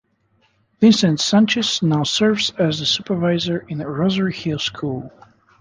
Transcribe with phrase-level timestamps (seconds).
[0.79, 5.13] Vincent Sanchez now serves as the Supervisor in Rosaryhill School.